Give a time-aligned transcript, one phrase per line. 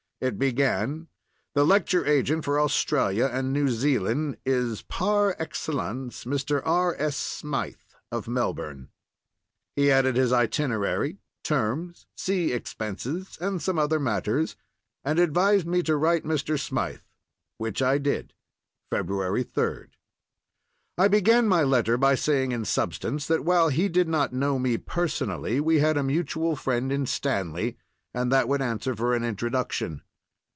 [0.23, 1.07] It began:
[1.55, 6.61] "The lecture agent for Australia and New Zealand is par excellence Mr.
[6.63, 6.95] R.
[6.99, 7.17] S.
[7.17, 7.73] Smythe,
[8.11, 8.89] of Melbourne."
[9.75, 14.55] He added his itinerary, terms, sea expenses, and some other matters,
[15.03, 16.59] and advised me to write Mr.
[16.59, 17.01] Smythe,
[17.57, 19.87] which I did—February 3d.
[20.99, 24.77] I began my letter by saying in substance that while he did not know me
[24.77, 27.75] personally we had a mutual friend in Stanley,
[28.13, 30.03] and that would answer for an introduction.